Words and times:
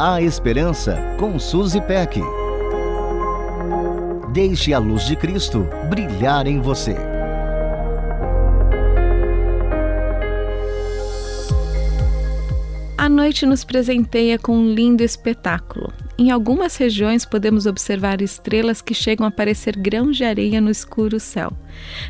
A 0.00 0.22
Esperança 0.22 0.96
com 1.18 1.40
Suzy 1.40 1.80
Peck. 1.80 2.20
Deixe 4.32 4.72
a 4.72 4.78
luz 4.78 5.04
de 5.04 5.16
Cristo 5.16 5.66
brilhar 5.90 6.46
em 6.46 6.60
você. 6.60 6.94
A 12.96 13.08
noite 13.08 13.44
nos 13.44 13.64
presenteia 13.64 14.38
com 14.38 14.56
um 14.56 14.72
lindo 14.72 15.02
espetáculo. 15.02 15.92
Em 16.20 16.32
algumas 16.32 16.74
regiões 16.74 17.24
podemos 17.24 17.64
observar 17.64 18.20
estrelas 18.20 18.82
que 18.82 18.92
chegam 18.92 19.24
a 19.24 19.30
parecer 19.30 19.76
grãos 19.76 20.16
de 20.16 20.24
areia 20.24 20.60
no 20.60 20.68
escuro 20.68 21.20
céu. 21.20 21.52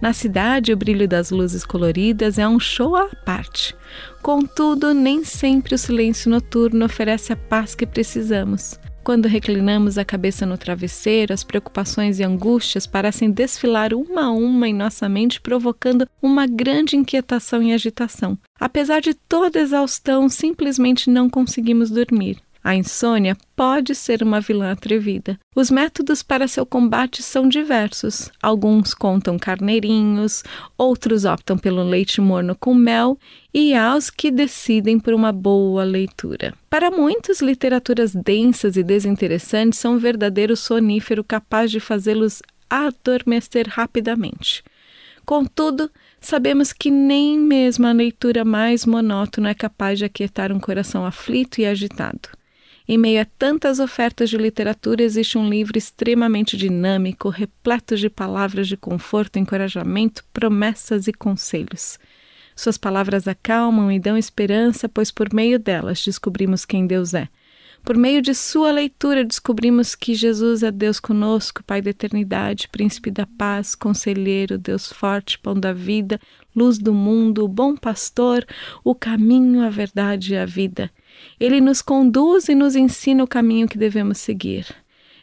Na 0.00 0.12
cidade, 0.12 0.72
o 0.72 0.76
brilho 0.76 1.06
das 1.06 1.30
luzes 1.30 1.64
coloridas 1.64 2.36
é 2.36 2.48
um 2.48 2.58
show 2.58 2.96
à 2.96 3.06
parte. 3.24 3.76
Contudo, 4.20 4.92
nem 4.92 5.22
sempre 5.22 5.76
o 5.76 5.78
silêncio 5.78 6.28
noturno 6.28 6.84
oferece 6.84 7.32
a 7.32 7.36
paz 7.36 7.76
que 7.76 7.86
precisamos. 7.86 8.76
Quando 9.04 9.26
reclinamos 9.26 9.96
a 9.96 10.04
cabeça 10.04 10.44
no 10.44 10.58
travesseiro, 10.58 11.32
as 11.32 11.44
preocupações 11.44 12.18
e 12.18 12.24
angústias 12.24 12.88
parecem 12.88 13.30
desfilar 13.30 13.94
uma 13.94 14.24
a 14.24 14.30
uma 14.32 14.66
em 14.66 14.74
nossa 14.74 15.08
mente, 15.08 15.40
provocando 15.40 16.08
uma 16.20 16.48
grande 16.48 16.96
inquietação 16.96 17.62
e 17.62 17.72
agitação. 17.72 18.36
Apesar 18.58 19.00
de 19.00 19.14
toda 19.14 19.60
exaustão, 19.60 20.28
simplesmente 20.28 21.08
não 21.08 21.30
conseguimos 21.30 21.88
dormir. 21.88 22.38
A 22.64 22.76
insônia 22.76 23.36
pode 23.56 23.92
ser 23.92 24.22
uma 24.22 24.40
vilã 24.40 24.70
atrevida. 24.70 25.36
Os 25.54 25.68
métodos 25.68 26.22
para 26.22 26.46
seu 26.46 26.64
combate 26.64 27.20
são 27.20 27.48
diversos. 27.48 28.30
Alguns 28.40 28.94
contam 28.94 29.36
carneirinhos, 29.36 30.44
outros 30.78 31.24
optam 31.24 31.58
pelo 31.58 31.82
leite 31.82 32.20
morno 32.20 32.54
com 32.54 32.72
mel 32.72 33.18
e 33.52 33.74
há 33.74 33.96
os 33.96 34.10
que 34.10 34.30
decidem 34.30 35.00
por 35.00 35.12
uma 35.12 35.32
boa 35.32 35.82
leitura. 35.82 36.54
Para 36.70 36.88
muitos, 36.88 37.40
literaturas 37.40 38.14
densas 38.14 38.76
e 38.76 38.84
desinteressantes 38.84 39.80
são 39.80 39.94
um 39.94 39.98
verdadeiro 39.98 40.56
sonífero 40.56 41.24
capaz 41.24 41.68
de 41.68 41.80
fazê-los 41.80 42.42
adormecer 42.70 43.66
rapidamente. 43.68 44.62
Contudo, 45.26 45.90
sabemos 46.20 46.72
que 46.72 46.90
nem 46.90 47.38
mesmo 47.38 47.86
a 47.86 47.92
leitura 47.92 48.44
mais 48.44 48.86
monótona 48.86 49.50
é 49.50 49.54
capaz 49.54 49.98
de 49.98 50.04
aquietar 50.04 50.52
um 50.52 50.60
coração 50.60 51.04
aflito 51.04 51.60
e 51.60 51.66
agitado. 51.66 52.28
Em 52.88 52.98
meio 52.98 53.22
a 53.22 53.24
tantas 53.24 53.78
ofertas 53.78 54.28
de 54.28 54.36
literatura, 54.36 55.02
existe 55.02 55.38
um 55.38 55.48
livro 55.48 55.78
extremamente 55.78 56.56
dinâmico, 56.56 57.28
repleto 57.28 57.96
de 57.96 58.10
palavras 58.10 58.66
de 58.66 58.76
conforto, 58.76 59.38
encorajamento, 59.38 60.24
promessas 60.32 61.06
e 61.06 61.12
conselhos. 61.12 61.98
Suas 62.56 62.76
palavras 62.76 63.28
acalmam 63.28 63.90
e 63.90 63.98
dão 63.98 64.16
esperança, 64.16 64.88
pois 64.88 65.10
por 65.10 65.32
meio 65.32 65.58
delas 65.58 66.04
descobrimos 66.04 66.64
quem 66.64 66.86
Deus 66.86 67.14
é. 67.14 67.28
Por 67.84 67.96
meio 67.96 68.22
de 68.22 68.32
sua 68.32 68.70
leitura, 68.70 69.24
descobrimos 69.24 69.96
que 69.96 70.14
Jesus 70.14 70.62
é 70.62 70.70
Deus 70.70 71.00
conosco, 71.00 71.64
Pai 71.64 71.82
da 71.82 71.90
eternidade, 71.90 72.68
Príncipe 72.68 73.10
da 73.10 73.26
paz, 73.26 73.74
Conselheiro, 73.74 74.56
Deus 74.56 74.92
forte, 74.92 75.38
Pão 75.38 75.54
da 75.54 75.72
vida, 75.72 76.20
Luz 76.54 76.78
do 76.78 76.94
mundo, 76.94 77.48
bom 77.48 77.74
pastor, 77.76 78.46
o 78.84 78.94
caminho, 78.94 79.64
a 79.64 79.70
verdade 79.70 80.34
e 80.34 80.36
a 80.36 80.46
vida. 80.46 80.90
Ele 81.38 81.60
nos 81.60 81.82
conduz 81.82 82.48
e 82.48 82.54
nos 82.54 82.76
ensina 82.76 83.24
o 83.24 83.28
caminho 83.28 83.68
que 83.68 83.78
devemos 83.78 84.18
seguir. 84.18 84.66